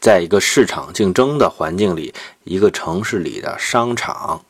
[0.00, 2.14] 在一个市场竞争的环境里，
[2.44, 4.42] 一个城市里的商场、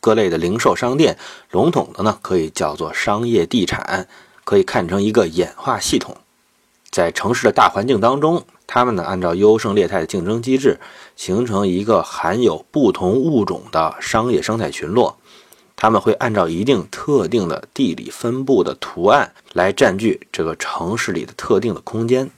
[0.00, 1.16] 各类的零售商店，
[1.52, 4.08] 笼统的呢可以叫做商业地产，
[4.42, 6.16] 可以看成一个演化系统。
[6.90, 10.80] 在城市的大环境当中，它们呢按照优胜劣汰的竞争机制，
[11.14, 15.18] 形成一个含有不同物种的商业生态群落。
[15.76, 22.30] 他们会按照一定特定的地理分布的图案来占据这个城市里的特定的空间。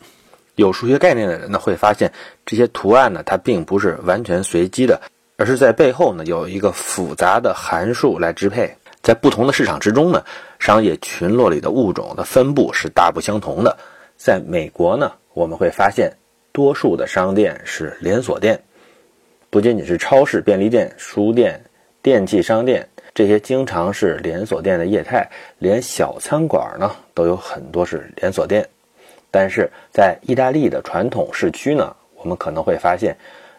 [0.59, 2.13] 有数学概念的人呢，会发现
[2.45, 5.01] 这些图案呢，它并不是完全随机的，
[5.37, 8.69] 而是在背后呢有一个复杂的函数来支配。
[9.01, 10.25] 在不同的市场之中呢，
[10.59, 13.79] 商业群落里的物种的分布是大不相同的。
[14.17, 16.13] 在美国呢，我们会发现
[16.51, 18.61] 多数的商店是连锁店，
[19.51, 21.63] 不仅仅是超市、便利店、书店、
[22.03, 28.69] 电器商店这些经常是连锁店的业态，连小餐馆呢都有很多是连锁店。
[29.41, 33.17] 但是在意大利的传统市区呢，我们可能会发现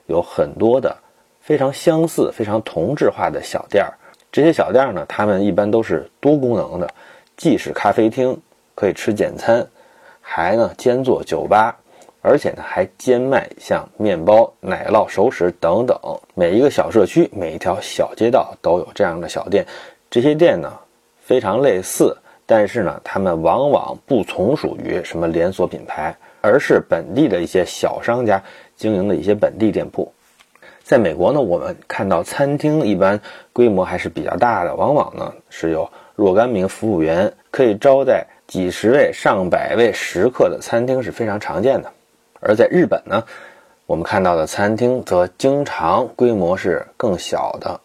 [0.07, 0.93] 有很多的
[1.40, 3.93] 非常相似、非常同质化的小店儿。
[4.29, 6.89] 这些小店儿呢，它们一般都是多功能的，
[7.37, 8.37] 既是咖啡厅，
[8.76, 9.65] 可以吃简餐，
[10.20, 11.73] 还呢兼做酒吧，
[12.21, 15.98] 而且呢还兼卖像面包、奶酪、熟食等等。
[16.35, 19.65] 每一个小社区、每一条小街道都有这样的小店。
[20.09, 20.70] 这些店呢
[21.21, 22.17] 非常类似。
[22.51, 28.41] 但是呢，他们往往不从属于什么连锁品牌，而是本地的一些小商家
[28.75, 30.11] 经营的一些本地店铺。
[30.83, 33.21] 在美国呢，我们看到餐厅一般
[33.53, 41.91] 规模还是比较大的，往往呢是有若干名服务员，可以招待几十位、上百位食客的餐厅是非常常见的。
[42.39, 43.23] 而在日本呢，
[43.85, 47.79] 我们看到的餐厅则经常规模是更小的。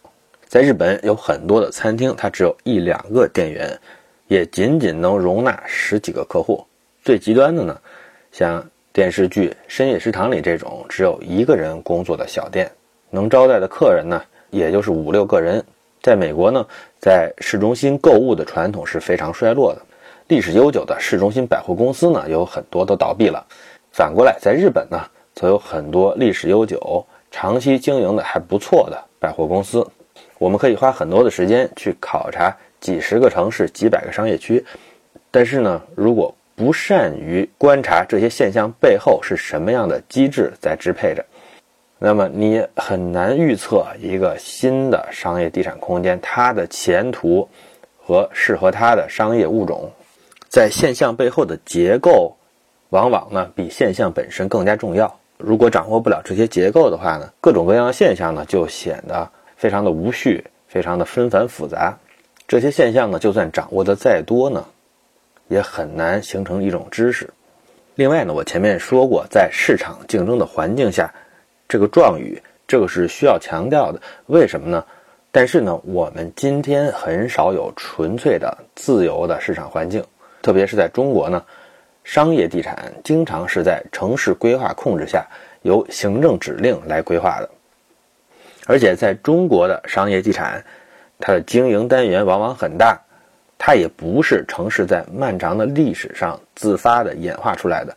[0.48, 3.78] 在日本有很多的餐厅，它只有一两个店员。
[4.26, 6.64] 也仅仅能容纳十几个客户。
[7.02, 7.78] 最极端的呢，
[8.32, 12.70] 像电视剧《深夜食堂》里这种只有一个人工作的小店，
[13.10, 15.62] 能招待的客人呢，也就是五六个人。
[16.00, 16.66] 在美国呢，
[16.98, 19.82] 在市中心购物的传统是非常衰落的，
[20.28, 23.46] 历史悠久的市中心百货公司呢，有很多都倒闭了。
[23.90, 25.00] 反过来，在日本呢，
[25.34, 29.86] 则有很多历史悠久、长期经营的还不错的百货公司。
[30.38, 32.56] 我们可以花很多的时间去考察。
[32.84, 34.62] 几十个城市，几百个商业区，
[35.30, 41.24] 但是呢，如果不善于观察这些现象背后是什么样的机制在支配着，
[41.98, 47.48] 那么你很难预测一个新的商业地产空间它的前途
[47.96, 49.90] 和适合它的商业物种。
[50.50, 52.36] 在现象背后的结构，
[52.90, 55.18] 往往呢比现象本身更加重要。
[55.38, 61.98] 如果掌握不了这些结构的话呢，各种各样的现象呢就显得非常的无序，非常的纷繁复杂。
[62.46, 64.62] 这些现象呢，就算掌握的再多呢，
[65.48, 67.28] 也很难形成一种知识。
[67.94, 71.12] 另外呢，我前面说过，在市场竞争的环境下，
[71.66, 74.00] 这个状语，这个是需要强调的。
[74.26, 74.84] 为什么呢？
[75.32, 80.04] 但是呢，我们今天很少有纯粹的自由的市场环境，
[80.42, 81.42] 特别是在中国呢，
[82.04, 85.26] 商业地产经常是在城市规划控制下，
[85.62, 87.48] 由行政指令来规划的，
[88.66, 90.62] 而且在中国的商业地产。
[91.18, 93.00] 它的经营单元往往很大，
[93.58, 97.96] 它也不是城市在漫长的历史上自发的演化出来的，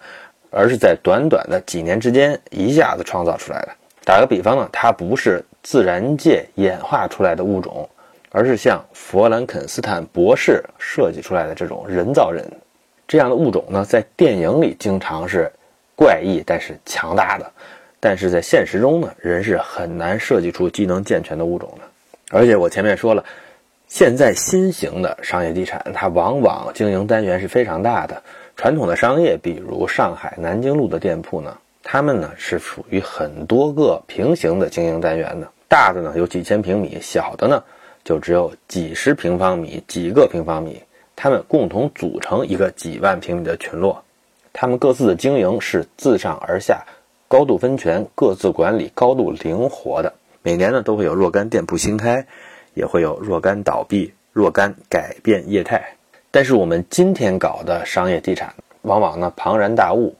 [0.49, 3.69] 而是在短短的几年之间一下子创造出来的。
[4.05, 7.89] 打个比方呢，它不是自然界演化出来的物种，
[8.31, 12.45] 而是像弗兰肯斯坦博士设计出来的这种人造人。
[13.05, 15.51] 这样的物种呢，在电影里经常是
[15.95, 17.51] 怪异但是强大的，
[17.99, 21.83] 但是在现实中呢，人是很难设计出机能健全的物种的。
[22.29, 23.23] 而且我前面说了，
[23.87, 28.21] 现在新型的商业地产，它往往经营单元是非常大的。
[28.55, 35.47] 传统的商业，比如上海南京路的店铺呢，他们呢是属于很多个平行的经营单元的。
[35.69, 37.63] 大的呢有几千平米，小的呢
[38.03, 40.81] 就只有几十平方米、几个平方米，
[41.15, 44.03] 他们共同组成一个几万平米的群落。
[44.51, 46.83] 他们各自的经营是自上而下，
[47.27, 50.13] 高度分权，各自管理，高度灵活的。
[50.47, 52.25] 每年呢都会有若干店铺新开，
[52.73, 55.85] 也会有若干倒闭、若干改变业态。
[56.31, 58.53] 但是我们今天搞的商业地产，
[58.83, 60.15] 往往呢庞然大物，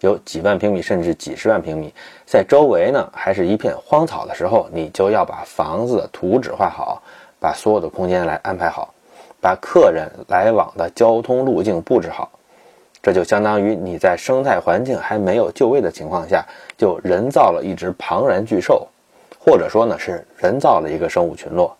[0.00, 1.90] 有几万平米甚至几十万平米，
[2.26, 7.02] 在周围呢还是一片荒草的时候，你就要把房子图纸画好，
[7.40, 8.92] 把所有的空间来安排好，
[9.40, 12.30] 把客人来往的交通路径布置好。
[13.02, 16.44] 这就相当于你在生态环境还没有就位的情况下，
[16.76, 18.86] 就人造了一只庞然巨兽。
[19.44, 21.76] 或者说呢，是人造的一个生物群落，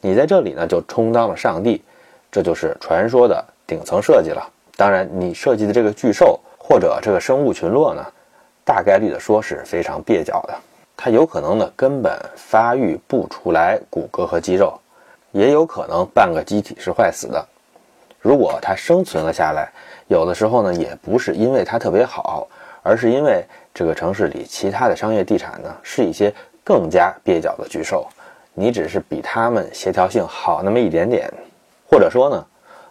[0.00, 1.82] 你在这里呢就充当了上帝，
[2.32, 4.42] 这就是传说的顶层设计了。
[4.74, 8.02] 当然，你设计的这个巨兽或者这个生物群落呢，
[8.64, 10.54] 大概率的说是非常蹩脚的。
[10.96, 14.72] 它有可能呢根本发育不出来骨骼和肌肉，
[15.32, 17.46] 也有可能半个机体是坏死的。
[18.18, 19.70] 如果它生存了下来，
[20.08, 22.48] 有的时候呢也不是因为它特别好，
[22.82, 26.32] 而是因为这个城市里其他的商业地产呢是一些
[26.64, 28.08] 更加蹩脚的巨兽，
[28.54, 31.30] 你只是比他们协调性好那么一点点，
[31.88, 32.44] 或者说呢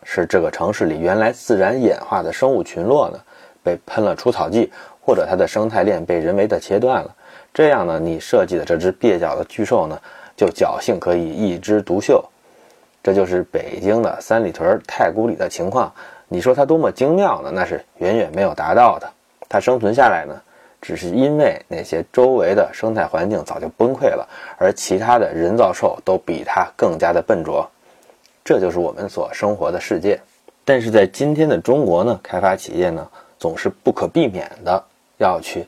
[0.03, 3.19] 是这个城市里原来自然演化的生物群落呢
[3.63, 4.71] 被喷了除草剂，
[5.01, 7.15] 或者它的生态链被人为的切断了。
[7.53, 9.99] 这样呢，你设计的这只蹩脚的巨兽呢，
[10.35, 12.23] 就侥幸可以一枝独秀。
[13.01, 15.91] 这就是北京的三里屯太古里的情况。
[16.29, 17.51] 你说它多么精妙呢？
[17.53, 19.07] 那是远远没有达到的。
[19.49, 20.41] 它生存下来呢，
[20.83, 24.27] 只是因为那些周围的生态环境早就崩溃了，
[24.57, 27.65] 而其他的人造兽都比它更加的笨拙。
[28.43, 30.19] 这就是我们所生活的世界。
[30.65, 33.09] 但是在今天的中国呢，开发企业呢，
[33.39, 34.83] 总是不可避免的
[35.19, 35.65] 要去。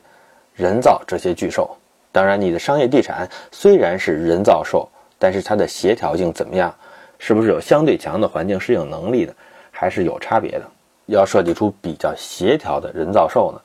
[0.54, 1.74] 人造这些巨兽，
[2.12, 4.86] 当然，你的商业地产虽然是人造兽，
[5.18, 6.74] 但是它的协调性怎么样？
[7.18, 9.34] 是不是有相对强的环境适应能力的？
[9.70, 10.62] 还是有差别的？
[11.06, 13.60] 要设计出比较协调的人造兽呢？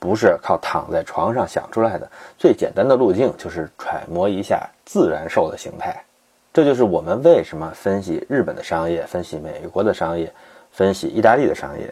[0.00, 2.10] 不是靠躺在床上想出来的。
[2.36, 6.02] 最简单的路径就是揣摩一下自然兽的形态。
[6.52, 10.32] 这就是我们为什么分析日本的商业，分析美国的商业，
[10.72, 11.88] 分析意大利的商业，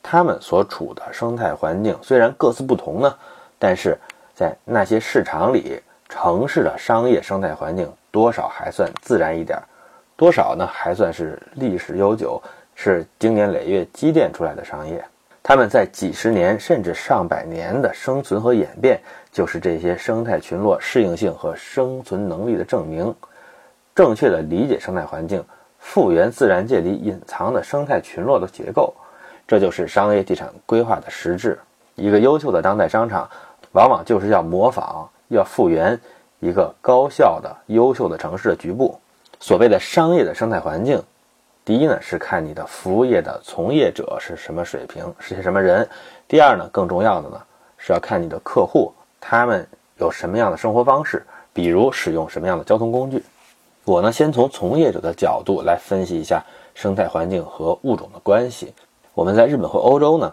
[0.00, 3.12] 他们所处的生态环境虽然各自不同呢。
[3.58, 3.98] 但是
[4.34, 9.58] 在那些市场里，城市的商业生态环境多少还算自然一点，
[10.14, 12.40] 多少呢还算是历史悠久，
[12.74, 15.02] 是经年累月积淀出来的商业。
[15.48, 19.00] 他们在几十年甚至上百年的生存和演变，
[19.30, 23.14] 就是这些生态群落适应性和生存能力的证明。
[23.94, 25.44] 正确的理解生态环境，
[25.78, 28.92] 复原自然界里隐藏的生态群落的结构，
[29.46, 31.56] 这就是商业地产规划的实质。
[31.94, 33.30] 一个优秀的当代商场。
[33.72, 36.00] 往往就是要模仿、要复原
[36.40, 38.98] 一个高效的、优秀的城市的局部。
[39.38, 41.02] 所谓的商业的生态环境，
[41.66, 45.84] 第一呢是看你的服务业的从业者是什么水平，是些什么人；
[46.28, 47.42] 第二呢，更重要的呢
[47.76, 49.66] 是要看你的客户，他们
[49.98, 53.20] 有什么样的生活方式，比如使用什么样的交通工具。
[53.82, 56.40] 我呢，先从从业者的角度来分析一下
[56.72, 58.72] 生态环境和物种的关系。
[59.12, 60.32] 我们在日本和欧洲呢，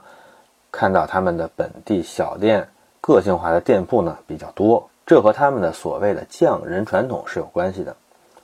[0.71, 2.69] 看到他们的本地小店。
[3.01, 7.93] 个性化的店铺呢比较多，这和他们的所谓的匠人传统是有关系的，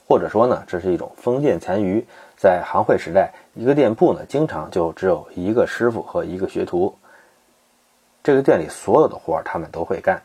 [0.06, 2.04] 或者说呢，这是一种封建残余。
[2.42, 6.98] 在行会时代，一个店铺呢经常就只有一个师傅和一个学徒，
[8.24, 10.22] 这个店里所有的活儿他们都会干。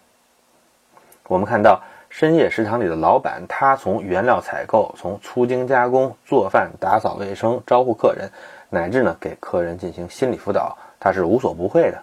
[1.26, 8.30] 我们看到深夜食堂里的老板，他从原料采购、从粗精加工、做饭、打扫卫生、招呼客人，
[8.70, 12.00] 乃至呢给客人进行心理辅导，他是无所不会的。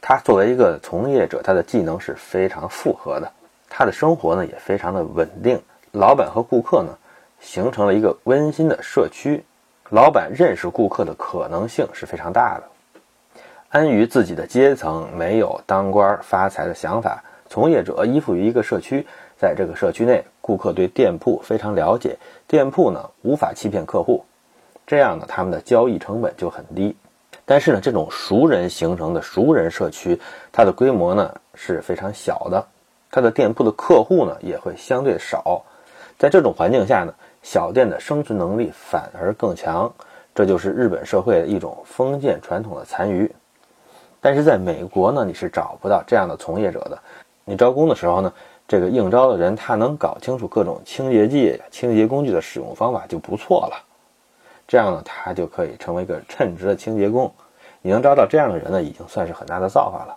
[0.00, 3.30] 他作为一个从业者，他的技能是非常复合的，
[3.68, 5.60] 他的生活呢也非常的稳定。
[5.90, 6.96] 老板和顾客呢
[7.42, 9.44] 形成了一个温馨的社区，
[9.90, 12.62] 老板认识顾客的可能性是非常大的。
[13.68, 17.22] 安于自己的阶层，没有当官发财的想法。
[17.48, 19.06] 从业者依附于一个社区，
[19.36, 22.16] 在这个社区内，顾客对店铺非常了解，
[22.46, 24.24] 店铺呢无法欺骗客户，
[24.86, 26.96] 这样呢他们的交易成本就很低。
[27.44, 30.18] 但是呢，这种熟人形成的熟人社区，
[30.52, 32.64] 它的规模呢是非常小的，
[33.10, 35.62] 它的店铺的客户呢也会相对少。
[36.18, 39.92] 在这种环境下呢，小店的生存能力反而更强，
[40.34, 43.30] 这就是日本社会的一种封建传统的残余。
[44.20, 46.98] 但是在美国呢，你是找不到这样的从业者的。
[47.44, 48.32] 你招工的时候呢，
[48.68, 53.84] 这个应招的人他能搞清楚各种清洁剂、清洁工具的使用方法就不错了。
[54.68, 57.30] 这样呢，他就可以成为一个称职的清洁工。
[57.80, 60.16] 你能招到这样的人呢，已经算是很大的造化了。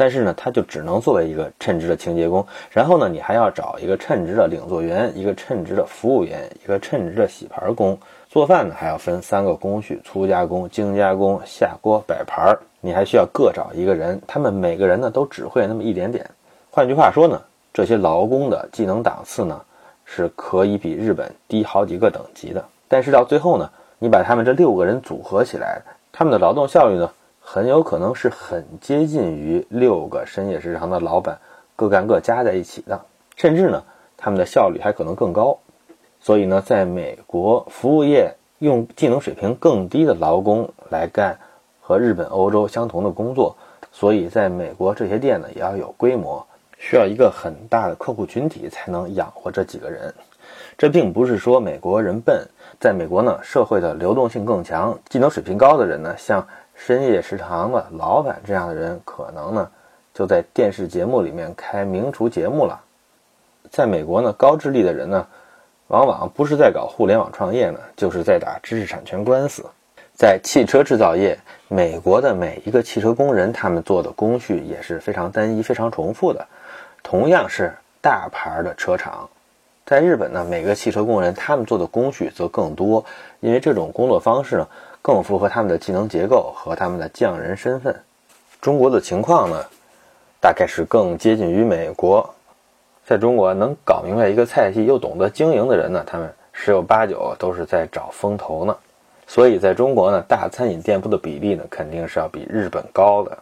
[0.00, 2.42] 但是呢，他就只能作为一个称职的清洁工。
[2.70, 7.98] 然后呢，你还要找一个称职的领座员，一个称职的服务员，一个称职的洗盘工。
[8.30, 12.56] 做饭呢，还要分三个工序：粗加工、精加工、下锅摆盘。
[12.80, 16.24] 你还需要各找一个人，他们每个人呢都只会那么一点点。
[16.70, 17.38] 换句话说呢，
[17.70, 19.60] 这些劳工的技能档次呢，
[20.06, 22.64] 是可以比日本低好几个等级的。
[22.88, 27.10] 但是到最后呢，你把他们这六个人组合起来，他们的劳动效率呢，
[27.52, 31.40] 很有可能是很接近于六个深夜食堂的老板
[31.74, 33.00] 各干各加在一起的，
[33.34, 33.82] 甚至呢，
[34.16, 35.58] 他们的效率还可能更高。
[36.20, 41.40] 所以呢，在美国服务业用技能水平更低的劳工来干
[41.80, 43.56] 和日本、欧洲相同的工作，
[43.90, 46.46] 所以在美国这些店呢也要有规模，
[46.78, 50.14] 需要一个很大的客户群体才能养活这几个人。
[50.78, 52.46] 这并不是说美国人笨，
[52.78, 56.46] 在美国呢，社会的流动性更强，技能水平高的人呢，像
[56.82, 59.70] 深夜食堂的老板这样的人，可能呢
[60.14, 62.80] 就在电视节目里面开名厨节目了。
[63.70, 65.26] 在美国呢，高智力的人呢，
[65.88, 69.62] 往往不是在搞互联网创业呢，就是在打知识产权官司。
[70.14, 76.46] 在汽车制造业，美国的每一个汽车工人，他们做的工序也是非常单一、非常重复的。
[77.02, 77.70] 同样是
[78.00, 79.28] 大牌的车厂，
[79.84, 83.04] 在日本呢，每个汽车工人他们做的工序则更多，
[83.40, 84.68] 因为这种工作方式呢，
[85.02, 87.94] 更符合他们的技能结构和他们的匠人身份。
[88.60, 89.64] 中国的情况呢，
[90.40, 92.28] 大概是更接近于美国。
[93.06, 98.76] 在中国，能搞明白一个菜系又懂得经营的人呢，他们十有八九都是在找风投呢。
[99.26, 103.38] 所以，在中国呢，大餐饮店铺的比例呢，肯定是要比日本高的。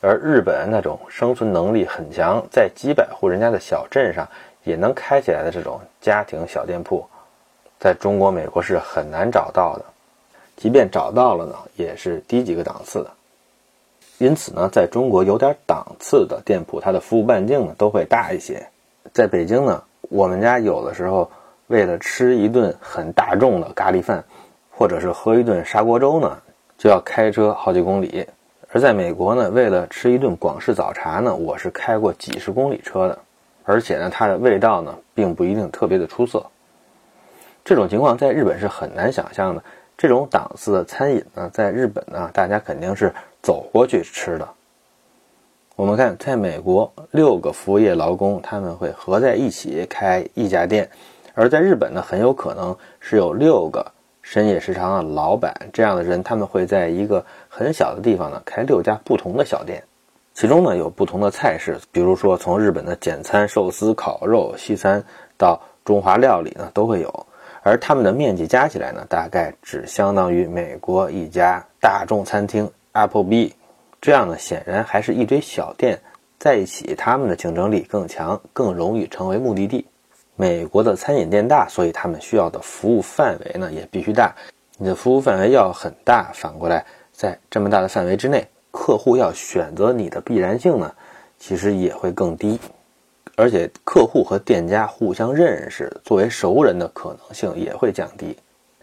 [0.00, 4.26] 而日本那种生存能力很强，在几百户人家的小镇上
[4.64, 7.06] 也能开起来的这种家庭小店铺，
[7.78, 9.84] 在中国、美国是很难找到的。
[10.62, 13.10] 即便找到了呢，也是低几个档次的。
[14.18, 18.68] 因此呢，在中国有点档次的店铺，它的服务半径呢都会大一些。
[19.12, 21.28] 在北京呢，我们家有的时候
[21.66, 24.22] 为了吃一顿很大众的咖喱饭，
[24.70, 26.38] 或者是喝一顿砂锅粥呢，
[26.78, 28.24] 就要开车好几公里。
[28.70, 33.18] 而在美国呢，为了吃一顿广式早茶呢，我是开过几十公里车的，
[33.64, 36.46] 而且呢，它的味道呢，并不一定特别的出色。
[37.64, 39.64] 这种情况在日本是很难想象的。
[40.02, 44.48] 这种档次的餐饮呢，在日本呢，大家肯定是走过去吃的。
[45.76, 50.90] 我们看，在美国，六个服务业劳工他们会合在一起开一家店，
[51.34, 53.92] 而在日本呢，很有可能是有六个。
[54.22, 59.84] 深夜食堂的老板这样的人，他们会在一个很小的地方呢开六家不同的小店，
[60.34, 65.04] 其中呢有不同的菜式，比如说从日本的简餐、寿司、烤肉、西餐
[65.38, 67.26] 到中华料理呢都会有，
[67.62, 73.52] 而他们的面积加起来呢大概只相当于美国一家大众餐厅 Applebee，
[74.00, 75.98] 这样呢显然还是一堆小店
[76.38, 79.86] 在一起，他们的竞争力更强，更容易成为目的地。
[80.34, 84.34] 美国的餐饮店大，所以他们需要的服务范围呢也必须大。
[84.78, 90.92] 你的服务范围要很大，反过来，在这么大的范围之内，客户要选择你的必然性呢，
[91.38, 92.58] 其实也会更低。
[93.34, 98.36] 而且，客户和店家互相认识，作为熟人的可能性也会降低。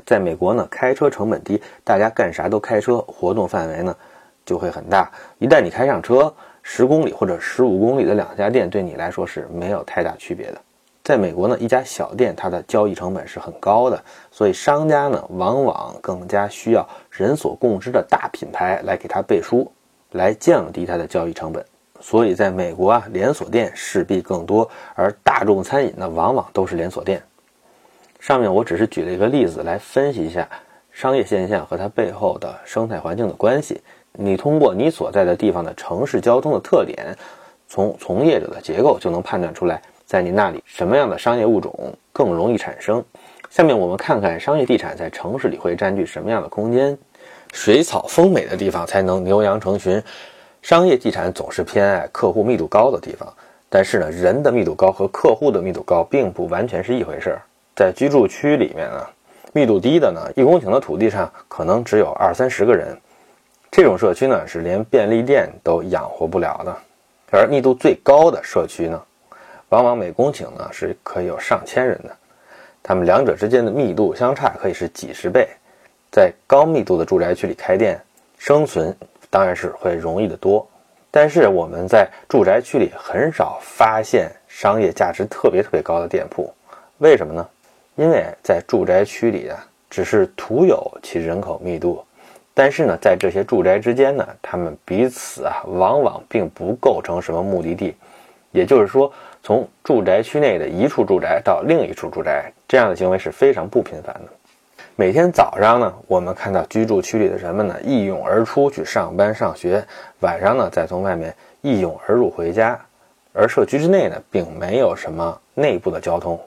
[0.06, 3.96] 在美国呢，开车成本低，大家干啥都开车，活动范围呢
[4.44, 5.12] 就会很大。
[5.38, 10.60] 一旦你开上车，十公里或者十五公里的两家店对你来说是没有太大区别的。
[11.04, 19.72] 在美国呢，一家小店它的交易成本是很高的，所以商家呢往往更加需要人所共知的大品牌来给他背书，
[20.12, 21.64] 来降低它的交易成本。
[22.02, 27.22] 所以在美国啊，连锁店势必更多，而大众餐饮呢往往都是连锁店。
[28.20, 30.48] 上面我只是举了一个例子来分析一下
[30.92, 33.82] 商业现象和它背后的生态环境的关系。
[34.14, 37.16] 你通过你所在的地方的城市交通的特点，
[37.68, 39.82] 从从业者的结构就能判断出来。
[40.06, 43.04] 在你那里，什么样的商业物种更容易产生？
[43.52, 46.98] 下面我们看看商业地产在城市里会占据什么样的空间。
[47.54, 50.02] 水草丰美的地方才能牛羊成群，
[50.62, 53.28] 商业地产总是偏爱客户密度高的地方。
[53.72, 57.42] 但是呢，人的密度高和客户的密度高并不完全是一回事儿。
[57.76, 59.08] 在居住区里面呢，
[59.54, 63.00] 密度低的呢，一公顷的土地上可能只有二三十个人，
[63.70, 66.76] 这种社区呢是连便利店都养活不了的。
[67.32, 69.00] 而密度最高的社区呢？
[69.70, 72.10] 往往每公顷呢是可以有上千人的，
[72.82, 75.48] 他们两者之间的密度相差可以是几十倍，
[76.12, 78.02] 在高密度的住宅区里开店
[78.40, 78.98] 生存
[79.30, 80.68] 当然是会容易的多，
[81.12, 86.54] 但是我们在住宅区里很少发现商业价值特别特别高的店铺，
[86.98, 87.48] 为什么呢？
[87.96, 89.58] 因为在住宅区里啊，
[89.90, 92.04] 只是徒有其人口密度，
[92.54, 97.96] 但是呢，在这些住宅之间呢，他们彼此啊往往并不构成什么目的地，
[98.52, 99.12] 也就是说。
[99.42, 104.32] 从住宅区内的一处住宅到另一处住宅，这样的行为是非常不频繁的。
[105.00, 109.82] 每天早上呢，我们看到居住区里的人们呢一涌而出去上班上学，
[110.20, 112.78] 晚上呢再从外面一涌而入回家。
[113.32, 116.38] 而社区之内呢，并没有什么内部的交通，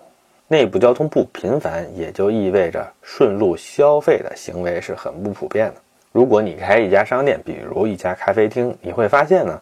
[0.48, 5.76] 内部交通不频繁，也就意味着顺路消费的行为是很不普遍的。
[6.12, 9.58] 如果你开一家商店，比如一家咖啡厅，你会发现呢，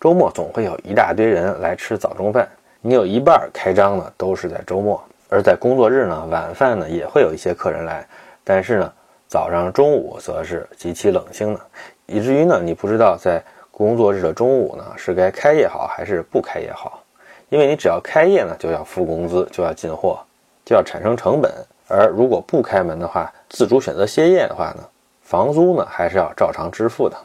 [0.00, 2.48] 周末总会有一大堆人来吃早中饭。
[2.80, 8.04] 你有一半开张呢，都是在周末；而在工作日呢，晚饭呢也会有一些客人来，
[8.44, 8.92] 但是呢，
[9.28, 11.60] 早上、中午则是极其冷清的，
[12.06, 17.02] 以至于呢，你不知道在工作日的中午呢是该开业好还是不开业好，
[17.48, 20.18] 因为你只要开业呢，就要付工资，就要进货，
[20.64, 21.50] 就要产生成本；
[21.88, 24.88] 而如果不开门的话，自主选择歇业的话呢，
[25.22, 27.16] 房租呢还是要照常支付的。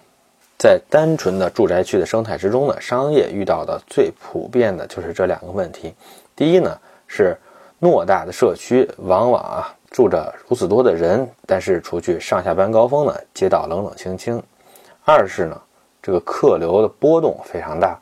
[0.58, 5.94] 在单纯的住宅区的生态之中呢，商业遇到的最普遍的就是这两个问题。
[6.36, 7.38] 第一呢，是
[7.80, 14.40] 偌大的社区往往啊住着如此多的人，但是除去上下班高峰呢，街道冷冷清清。
[15.04, 15.60] 二是呢，
[16.04, 18.00] 这个客流的波动非常大，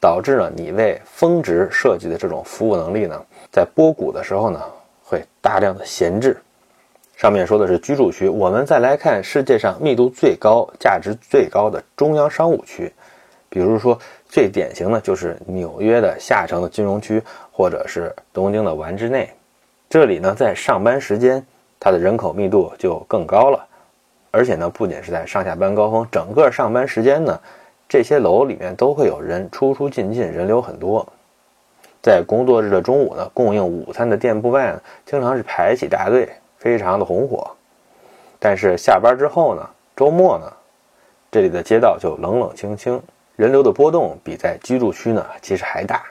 [0.00, 3.22] 导致呢你为峰值设计的这种服务能力呢，
[3.52, 4.58] 在波谷的时候呢，
[5.02, 6.34] 会大量的闲置。
[7.14, 12.90] 上面说的是居住区，我们再来看世界上密度最高、价值最高的中央商务区，
[13.50, 17.22] 比如说最典型的就是纽约的下城的金融区，
[17.52, 19.28] 或者是东京的丸之内。
[19.94, 21.46] 这里呢，在上班时间，
[21.78, 23.64] 它的人口密度就更高了，
[24.32, 27.40] 而且呢，不仅是在上下班高峰，整个上班时间呢，
[27.88, 31.06] 这些楼里面都会有人出出进进，人流很多。
[32.02, 36.28] 在工作日的中午呢，供应午餐的店铺外呢，经常是排起大队。
[36.58, 37.48] 非常的红火，
[38.40, 40.52] 但是下班之后呢，周末呢，
[41.30, 43.00] 这里的街道就冷冷清清，
[43.36, 46.02] 人流的波动比在居住区呢其实还大。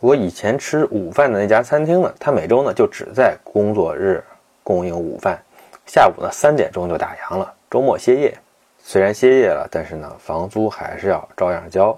[0.00, 4.22] 我以前吃午饭的那家餐厅呢，它每周呢就只在工作日
[4.62, 5.42] 供应午饭，
[5.86, 8.38] 下午呢三点钟就打烊了，周末歇业。
[8.80, 11.96] 虽然歇业了，但是呢房租还是要照样交。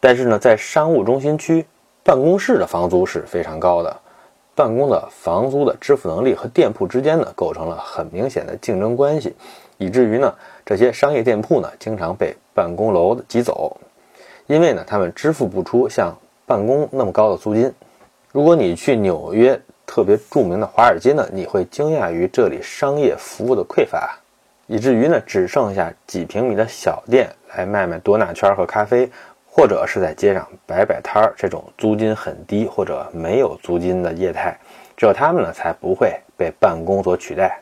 [0.00, 1.64] 但是呢，在商务中心区，
[2.02, 3.96] 办公室的房租是非常高的。
[4.54, 9.34] 办公的房租的支付能力和店铺之间呢，构成了很明显的竞争关系，
[9.78, 10.34] 以至于呢，
[10.66, 13.78] 这些商业店铺呢，经常被办公楼挤走，
[14.46, 16.14] 因为呢，他们支付不出像
[16.50, 17.72] 办公那么高的租金。
[18.32, 24.18] 如果你去纽约特别著名的华尔街呢，你会惊讶于这里商业服务的匮乏，
[24.66, 29.08] 以至于呢，只剩下几平米的小店来卖卖多纳圈和咖啡。
[29.52, 34.56] 或者是在街上摆摆摊儿，这种租金很低或者没有租金的业态，
[34.96, 37.60] 只有他们呢才不会被办公所取代。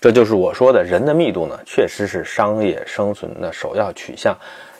[0.00, 4.32] 这就是我说的人的密度呢，确实是商业生存的首要取向，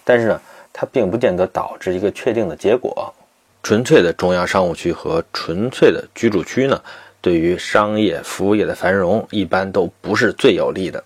[0.05, 0.41] 但是呢，
[0.73, 3.13] 它并不见得导致一个确定的结果。
[3.65, 6.81] 纯粹的中央商务区和纯粹的居住区呢，
[7.23, 11.03] 对于商业服务业的繁荣一般都不是最有利的，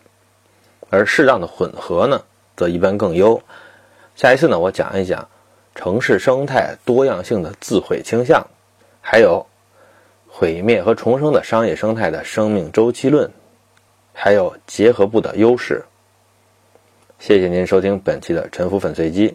[0.91, 2.21] 而适当的混合呢，
[2.57, 3.41] 则一般更优。
[4.17, 5.27] 下一次呢，我讲一讲。
[5.77, 8.45] 城市生态多样性的自毁倾向，
[9.01, 9.47] 还有
[10.27, 13.31] 毁灭和重生的商业生态的生命周期论，
[14.13, 15.85] 还有结合部的优势。
[17.21, 19.33] 谢谢您收听本期的沉浮粉碎机。